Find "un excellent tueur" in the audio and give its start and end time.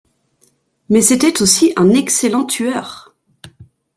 1.75-3.13